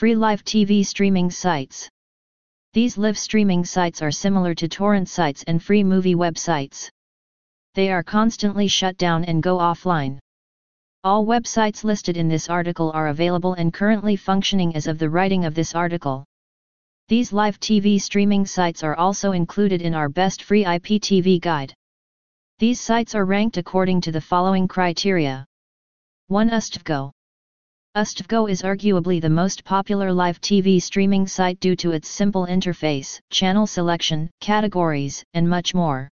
[0.00, 1.86] Free live TV streaming sites.
[2.72, 6.88] These live streaming sites are similar to torrent sites and free movie websites.
[7.74, 10.18] They are constantly shut down and go offline.
[11.04, 15.44] All websites listed in this article are available and currently functioning as of the writing
[15.44, 16.24] of this article.
[17.08, 21.74] These live TV streaming sites are also included in our best free IPTV guide.
[22.58, 25.44] These sites are ranked according to the following criteria.
[26.28, 26.48] 1.
[26.48, 27.10] USTVGO.
[27.96, 33.18] USTVGO is arguably the most popular live TV streaming site due to its simple interface,
[33.30, 36.08] channel selection, categories, and much more.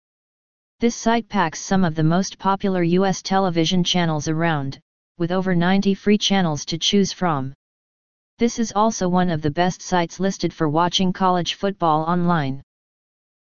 [0.80, 4.80] This site packs some of the most popular US television channels around,
[5.20, 7.54] with over 90 free channels to choose from.
[8.40, 12.64] This is also one of the best sites listed for watching college football online.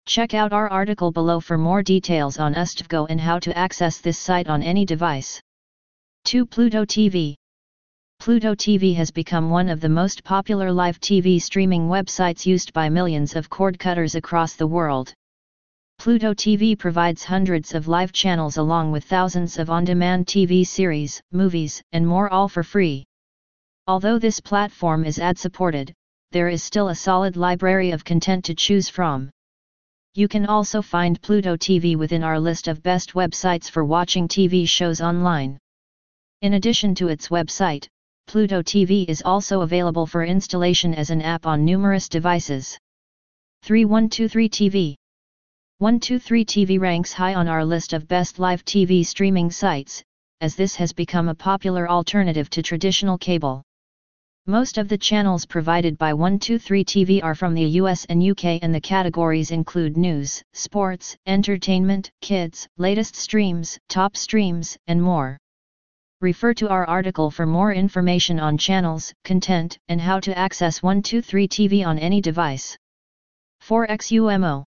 [0.05, 4.19] Check out our article below for more details on USTVGO and how to access this
[4.19, 5.41] site on any device.
[6.25, 6.45] 2.
[6.45, 7.35] Pluto TV
[8.19, 12.89] Pluto TV has become one of the most popular live TV streaming websites used by
[12.89, 15.13] millions of cord cutters across the world.
[15.97, 21.81] Pluto TV provides hundreds of live channels along with thousands of on-demand TV series, movies,
[21.93, 23.05] and more all for free.
[23.87, 25.93] Although this platform is ad-supported,
[26.31, 29.29] there is still a solid library of content to choose from.
[30.15, 34.67] You can also find Pluto TV within our list of best websites for watching TV
[34.67, 35.57] shows online.
[36.41, 37.87] In addition to its website,
[38.27, 42.77] Pluto TV is also available for installation as an app on numerous devices.
[43.63, 44.95] 3123 TV
[45.77, 50.03] 123 TV ranks high on our list of best live TV streaming sites,
[50.41, 53.63] as this has become a popular alternative to traditional cable.
[54.45, 58.75] Most of the channels provided by 123 TV are from the US and UK and
[58.75, 65.37] the categories include news, sports, entertainment, kids, latest streams, top streams, and more.
[66.19, 71.47] Refer to our article for more information on channels, content, and how to access 123
[71.47, 72.75] TV on any device.
[73.59, 74.63] 4 XUMO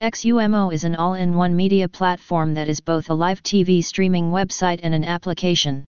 [0.00, 4.94] XUMO is an all-in-one media platform that is both a live TV streaming website and
[4.94, 5.84] an application.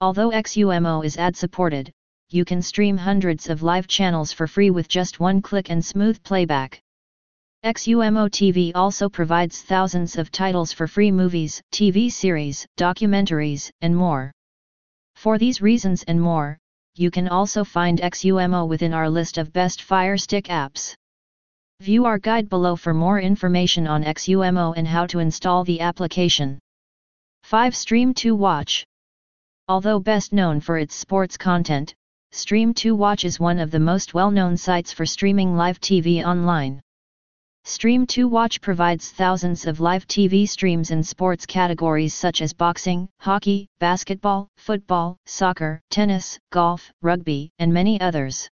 [0.00, 1.92] Although XUMO is ad-supported,
[2.28, 6.20] you can stream hundreds of live channels for free with just one click and smooth
[6.24, 6.82] playback.
[7.64, 14.32] XUMO TV also provides thousands of titles for free movies, TV series, documentaries, and more.
[15.14, 16.58] For these reasons and more,
[16.96, 20.96] you can also find XUMO within our list of best Fire Stick apps.
[21.78, 26.58] View our guide below for more information on XUMO and how to install the application.
[27.44, 27.74] 5.
[27.74, 28.82] Stream2Watch
[29.68, 31.94] Although best known for its sports content,
[32.32, 36.80] Stream2Watch is one of the most well-known sites for streaming live TV online.
[37.64, 44.48] Stream2Watch provides thousands of live TV streams in sports categories such as boxing, hockey, basketball,
[44.56, 48.48] football, soccer, tennis, golf, rugby, and many others.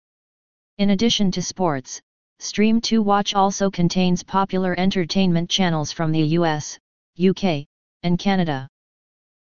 [0.76, 2.02] In addition to sports,
[2.40, 6.78] Stream2Watch also contains popular entertainment channels from the US,
[7.18, 7.64] UK,
[8.02, 8.68] and Canada.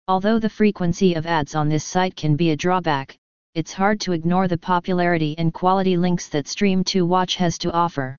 [0.08, 3.18] Although the frequency of ads on this site can be a drawback,
[3.56, 8.16] it's hard to ignore the popularity and quality links that Stream2Watch has to offer.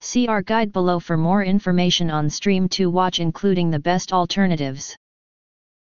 [0.00, 4.96] See our guide below for more information on Stream2Watch including the best alternatives.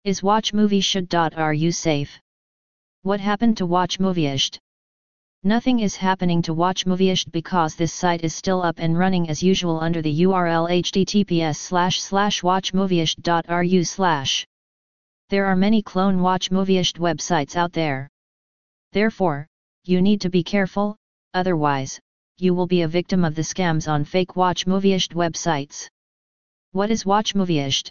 [0.04, 2.20] Is WatchMovieshd.ru safe?
[3.02, 4.58] What happened to WatchMovieshd?
[5.42, 9.80] Nothing is happening to WatchMovieshd because this site is still up and running as usual
[9.80, 14.46] under the URL https slash slash watchmovieshd.ru slash.
[15.30, 18.10] There are many clone WatchMovieshd websites out there.
[18.92, 19.46] Therefore,
[19.84, 20.96] you need to be careful,
[21.32, 21.98] otherwise,
[22.40, 25.88] you will be a victim of the scams on fake WatchMovieshd websites.
[26.72, 27.90] What is WatchMovieshd?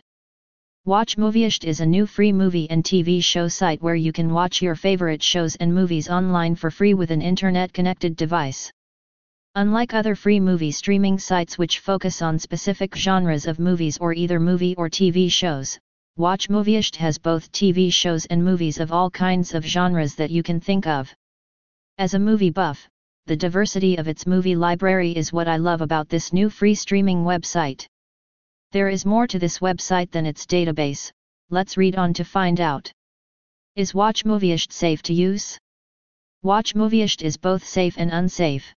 [0.87, 4.75] WatchMovieshd is a new free movie and TV show site where you can watch your
[4.75, 8.71] favorite shows and movies online for free with an internet-connected device.
[9.55, 14.39] Unlike other free movie streaming sites which focus on specific genres of movies or either
[14.39, 15.77] movie or TV shows,
[16.17, 20.59] WatchMovieshd has both TV shows and movies of all kinds of genres that you can
[20.59, 21.13] think of.
[21.97, 22.88] As a movie buff,
[23.29, 27.24] the diversity of its movie library is what I love about this new free streaming
[27.24, 27.86] website.
[28.71, 31.12] There is more to this website than its database,
[31.51, 32.92] let's read on to find out.
[33.75, 35.59] Is WatchMovieshd safe to use?
[36.44, 38.74] WatchMovieshd is both safe and unsafe.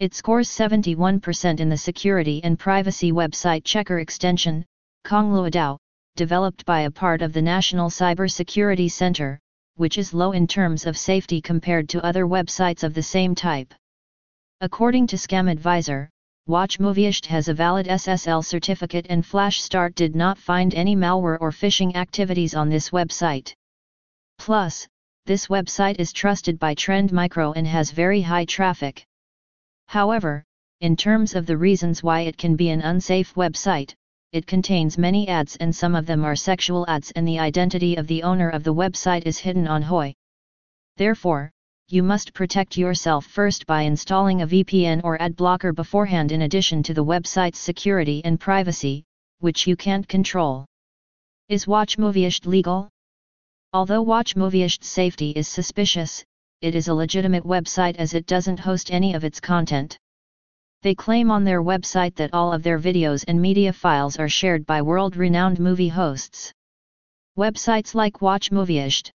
[0.00, 4.66] It scores 71% in the security and privacy website checker extension,
[5.06, 5.78] chongluadao,
[6.16, 9.40] developed by a part of the National Cybersecurity Center,
[9.82, 13.74] which is low in terms of safety compared to other websites of the same type.
[14.60, 16.08] According to Scam Advisor,
[16.48, 21.96] WatchMovieshd has a valid SSL certificate and FlashStart did not find any malware or phishing
[21.96, 23.54] activities on this website.
[24.38, 24.86] Plus,
[25.26, 29.04] this website is trusted by Trend Micro and has very high traffic.
[29.88, 30.44] However,
[30.80, 33.94] in terms of the reasons why it can be an unsafe website,
[34.32, 38.06] it contains many ads and some of them are sexual ads and the identity of
[38.06, 40.14] the owner of the website is hidden on HOI.
[40.96, 41.50] Therefore,
[41.88, 46.82] you must protect yourself first by installing a VPN or ad blocker beforehand in addition
[46.84, 49.04] to the website's security and privacy,
[49.40, 50.64] which you can't control.
[51.50, 52.88] Is WatchMoviest legal?
[53.74, 56.24] Although WatchMoviest's safety is suspicious,
[56.62, 59.98] it is a legitimate website as it doesn't host any of its content.
[60.82, 64.66] They claim on their website that all of their videos and media files are shared
[64.66, 66.52] by world-renowned movie hosts.
[67.38, 69.08] Websites like WatchMoviest.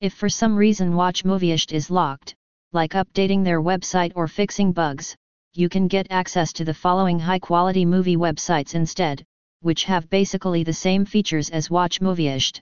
[0.00, 2.34] If for some reason WatchMoviest is locked,
[2.72, 5.14] like updating their website or fixing bugs,
[5.52, 9.22] you can get access to the following high-quality movie websites instead,
[9.60, 12.60] which have basically the same features as WatchMoviest.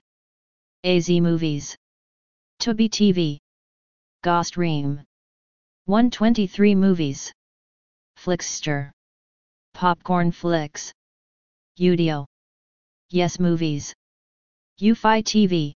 [0.83, 1.77] AZ Movies.
[2.59, 3.37] Tubi TV.
[4.21, 5.01] Gostream.
[5.85, 7.31] 123 Movies.
[8.17, 8.91] Flixster.
[9.73, 10.91] Popcorn Flicks.
[11.79, 12.25] Udio.
[13.09, 13.93] Yes Movies.
[14.81, 15.73] UFI TV.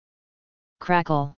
[0.79, 1.33] Crackle.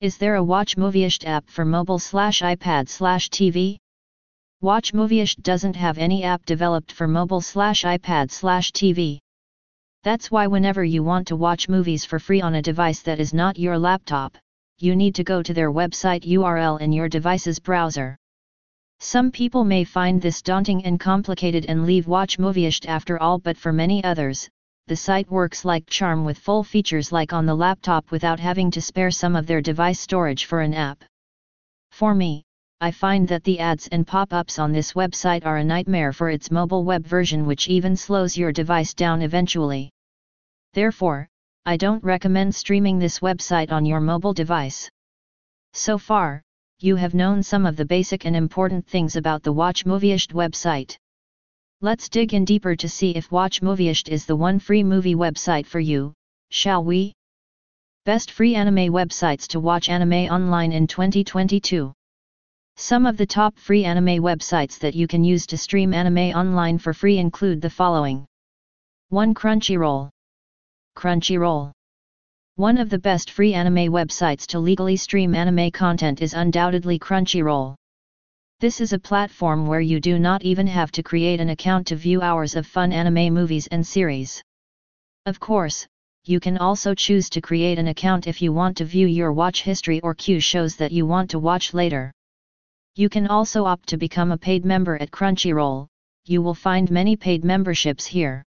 [0.00, 3.76] Is there a WatchMoviest app for mobile slash iPad slash TV?
[4.62, 9.18] WatchMoviest doesn't have any app developed for mobile slash iPad slash TV.
[10.04, 13.34] That's why whenever you want to watch movies for free on a device that is
[13.34, 14.36] not your laptop,
[14.78, 18.16] you need to go to their website URL in your device's browser.
[19.00, 23.72] Some people may find this daunting and complicated and leave WatchMoviest after all but for
[23.72, 24.48] many others,
[24.86, 28.82] the site works like charm with full features like on the laptop without having to
[28.82, 31.02] spare some of their device storage for an app.
[31.90, 32.44] For me,
[32.80, 36.50] I find that the ads and pop-ups on this website are a nightmare for its
[36.50, 39.90] mobile web version which even slows your device down eventually.
[40.74, 41.28] Therefore,
[41.64, 44.90] I don't recommend streaming this website on your mobile device.
[45.72, 46.42] So far,
[46.84, 50.98] you have known some of the basic and important things about the WatchMoviest website.
[51.80, 55.80] Let's dig in deeper to see if WatchMoviest is the one free movie website for
[55.80, 56.12] you,
[56.50, 57.14] shall we?
[58.04, 61.90] Best free anime websites to watch anime online in 2022.
[62.76, 66.76] Some of the top free anime websites that you can use to stream anime online
[66.76, 68.26] for free include the following
[69.08, 69.32] 1.
[69.32, 70.10] Crunchyroll
[70.96, 71.73] Crunchyroll.
[72.56, 77.74] One of the best free anime websites to legally stream anime content is undoubtedly Crunchyroll.
[78.60, 81.96] This is a platform where you do not even have to create an account to
[81.96, 84.40] view hours of fun anime movies and series.
[85.26, 85.84] Of course,
[86.26, 89.64] you can also choose to create an account if you want to view your watch
[89.64, 92.12] history or queue shows that you want to watch later.
[92.94, 95.88] You can also opt to become a paid member at Crunchyroll,
[96.24, 98.44] you will find many paid memberships here.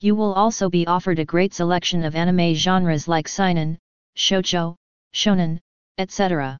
[0.00, 3.78] You will also be offered a great selection of anime genres like seinen,
[4.16, 4.76] shoujo,
[5.12, 5.58] shonen,
[5.98, 6.56] etc.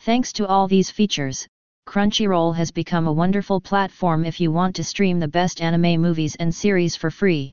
[0.00, 1.46] Thanks to all these features,
[1.86, 6.34] Crunchyroll has become a wonderful platform if you want to stream the best anime movies
[6.36, 7.52] and series for free.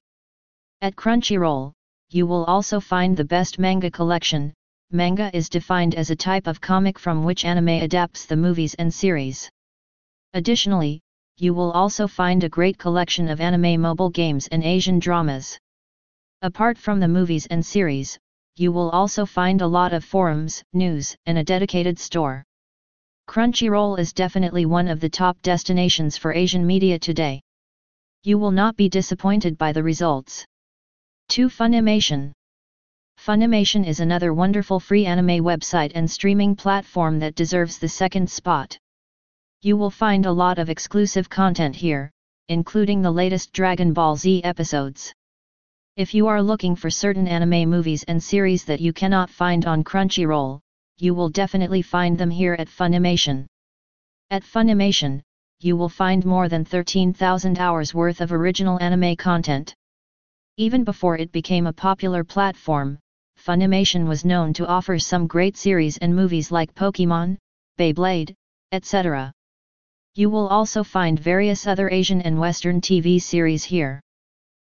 [0.81, 1.73] At Crunchyroll,
[2.09, 4.53] you will also find the best manga collection.
[4.89, 8.94] Manga is defined as a type of comic from which anime adapts the movies and
[8.94, 9.50] series.
[10.33, 11.01] Additionally,
[11.38, 15.57] you will also find a great collection of anime mobile games and Asian dramas.
[16.41, 18.19] Apart from the movies and series,
[18.56, 22.44] you will also find a lot of forums, news, and a dedicated store.
[23.27, 27.41] Crunchyroll is definitely one of the top destinations for Asian media today.
[28.24, 30.46] You will not be disappointed by the results.
[31.29, 31.48] 2.
[31.48, 32.31] Funimation
[33.17, 38.77] Funimation is another wonderful free anime website and streaming platform that deserves the second spot.
[39.65, 42.12] You will find a lot of exclusive content here,
[42.50, 45.13] including the latest Dragon Ball Z episodes.
[45.96, 49.86] If you are looking for certain anime movies and series that you cannot find on
[49.86, 50.60] Crunchyroll,
[50.98, 53.46] you will definitely find them here at Funimation.
[54.32, 55.22] At Funimation,
[55.62, 59.74] you will find more than 13,000 hours worth of original anime content.
[60.58, 63.00] Even before it became a popular platform,
[63.39, 67.38] Funimation was known to offer some great series and movies like Pokemon,
[67.79, 68.34] Beyblade,
[68.74, 69.32] etc.
[70.15, 74.00] You will also find various other Asian and Western TV series here.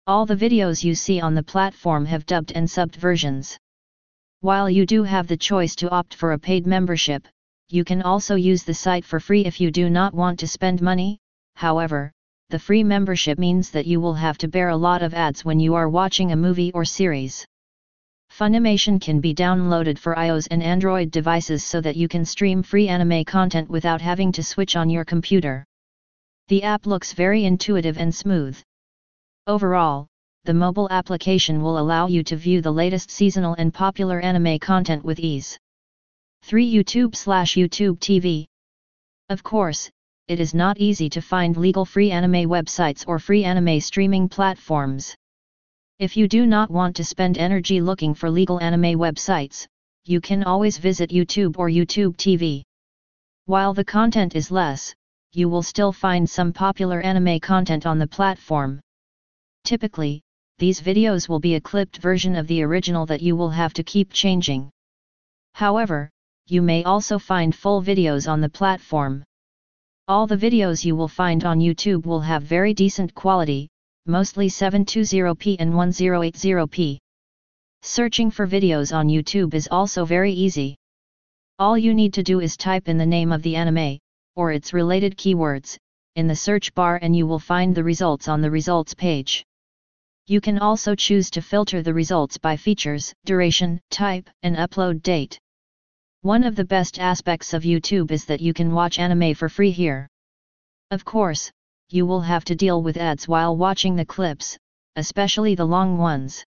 [0.07, 3.59] All the videos you see on the platform have dubbed and subbed versions.
[4.41, 7.29] While you do have the choice to opt for a paid membership,
[7.69, 10.81] you can also use the site for free if you do not want to spend
[10.81, 11.19] money,
[11.55, 12.13] however,
[12.49, 15.61] the free membership means that you will have to bear a lot of ads when
[15.61, 17.45] you are watching a movie or series.
[18.37, 22.87] Funimation can be downloaded for iOS and Android devices so that you can stream free
[22.87, 25.65] anime content without having to switch on your computer.
[26.49, 28.61] The app looks very intuitive and smooth.
[29.47, 30.07] Overall,
[30.45, 35.03] the mobile application will allow you to view the latest seasonal and popular anime content
[35.03, 35.57] with ease.
[36.43, 36.71] 3.
[36.71, 38.45] YouTube slash YouTube TV.
[39.31, 39.89] Of course,
[40.29, 45.15] it is not easy to find legal free anime websites or free anime streaming platforms.
[45.99, 49.67] If you do not want to spend energy looking for legal anime websites,
[50.05, 52.63] you can always visit YouTube or YouTube TV.
[53.47, 54.95] While the content is less,
[55.33, 58.79] you will still find some popular anime content on the platform.
[59.65, 60.21] Typically,
[60.59, 63.83] these videos will be a clipped version of the original that you will have to
[63.83, 64.69] keep changing.
[65.55, 66.11] However,
[66.47, 69.25] you may also find full videos on the platform.
[70.09, 73.71] All the videos you will find on YouTube will have very decent quality,
[74.07, 76.99] mostly 720p and 1080p.
[77.83, 80.77] Searching for videos on YouTube is also very easy.
[81.59, 83.99] All you need to do is type in the name of the anime,
[84.35, 85.77] or its related keywords,
[86.17, 89.45] in the search bar and you will find the results on the results page.
[90.27, 95.39] You can also choose to filter the results by features, duration, type, and upload date.
[96.23, 99.71] One of the best aspects of YouTube is that you can watch anime for free
[99.71, 100.09] here.
[100.91, 101.53] Of course,
[101.89, 104.59] you will have to deal with ads while watching the clips,
[104.97, 106.45] especially the long ones.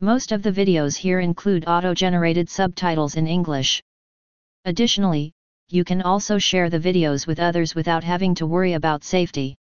[0.00, 3.82] Most of the videos here include auto-generated subtitles in English.
[4.64, 5.32] Additionally,
[5.68, 9.54] you can also share the videos with others without having to worry about safety.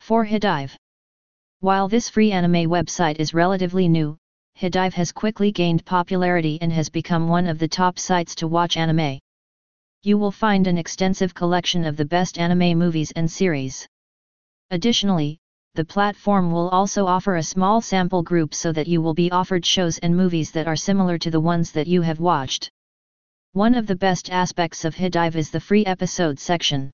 [0.00, 0.26] 4.
[0.26, 0.74] Hidive
[1.60, 4.18] While this free anime website is relatively new,
[4.58, 8.76] Hidive has quickly gained popularity and has become one of the top sites to watch
[8.76, 9.18] anime.
[10.02, 13.86] You will find an extensive collection of the best anime movies and series.
[14.72, 15.38] Additionally,
[15.74, 19.66] the platform will also offer a small sample group so that you will be offered
[19.66, 22.70] shows and movies that are similar to the ones that you have watched.
[23.52, 26.90] One of the best aspects of Hidive is the free episode section.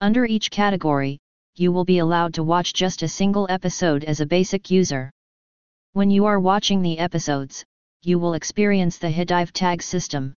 [0.00, 1.18] Under each category,
[1.54, 5.10] you will be allowed to watch just a single episode as a basic user.
[5.92, 7.64] When you are watching the episodes,
[8.02, 10.34] you will experience the Hidive tag system.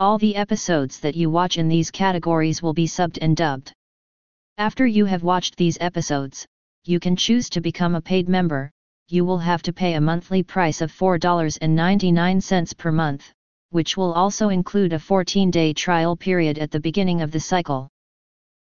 [0.00, 3.72] All the episodes that you watch in these categories will be subbed and dubbed.
[4.58, 6.46] After you have watched these episodes,
[6.84, 8.70] you can choose to become a paid member,
[9.08, 13.32] you will have to pay a monthly price of $4.99 per month
[13.70, 17.88] which will also include a 14-day trial period at the beginning of the cycle.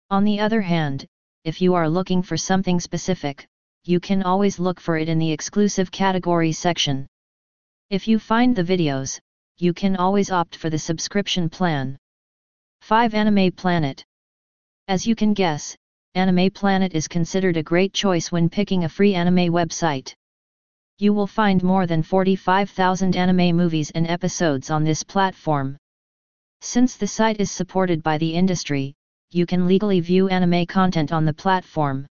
[0.10, 1.06] On the other hand,
[1.46, 3.48] if you are looking for something specific,
[3.86, 7.08] you can always look for it in the exclusive category section.
[7.90, 9.18] If you find the videos,
[9.58, 11.98] you can always opt for the subscription plan.
[12.82, 14.04] 5 Anime Planet
[14.90, 15.78] As you can guess,
[16.18, 20.16] Anime Planet is considered a great choice when picking a free anime website.
[20.98, 25.78] You will find more than 45,000 anime movies and episodes on this platform.
[26.62, 28.96] Since the site is supported by the industry,
[29.30, 32.08] you can legally view anime content on the platform.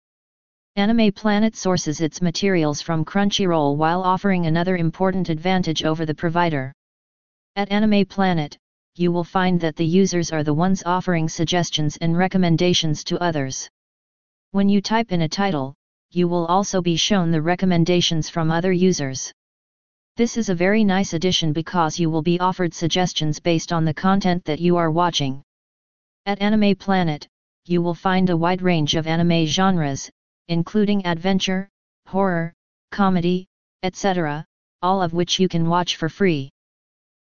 [0.75, 6.73] Anime Planet sources its materials from Crunchyroll while offering another important advantage over the provider.
[7.55, 8.59] At Anime Planet,
[8.97, 13.71] you will find that the users are the ones offering suggestions and recommendations to others.
[14.53, 15.75] When you type in a title,
[16.11, 19.33] you will also be shown the recommendations from other users.
[20.19, 23.95] This is a very nice addition because you will be offered suggestions based on the
[23.95, 25.43] content that you are watching.
[26.27, 27.27] At Anime Planet,
[27.65, 30.11] you will find a wide range of anime genres,
[30.49, 31.71] including adventure,
[32.07, 32.53] horror,
[32.91, 33.47] comedy,
[33.83, 34.45] etc.,
[34.83, 36.51] all of which you can watch for free.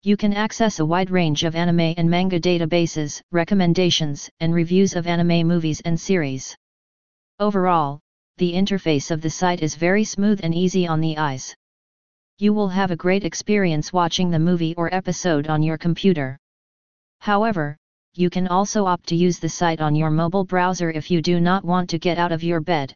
[0.02, 5.07] You can access a wide range of anime and manga databases, recommendations, and reviews of
[5.07, 6.57] anime movies and series.
[7.43, 7.99] Overall,
[8.37, 11.57] the interface of the site is very smooth and easy on the eyes.
[12.39, 16.39] You will have a great experience watching the movie or episode on your computer.
[17.19, 17.77] However,
[18.15, 21.41] you can also opt to use the site on your mobile browser if you do
[21.41, 22.95] not want to get out of your bed.